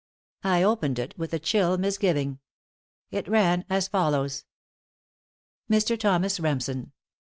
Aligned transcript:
I 0.43 0.63
opened 0.63 0.97
it 0.97 1.13
with 1.15 1.31
a 1.31 1.37
chill 1.37 1.77
misgiving. 1.77 2.39
It 3.11 3.27
ran 3.27 3.65
as 3.69 3.87
follows: 3.87 4.45
MR. 5.69 5.95
THOMAS 5.99 6.39
REMSEN. 6.39 6.91